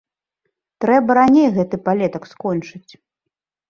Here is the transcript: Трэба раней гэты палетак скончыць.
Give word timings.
Трэба 0.85 1.11
раней 1.19 1.47
гэты 1.61 1.75
палетак 1.87 2.23
скончыць. 2.35 2.91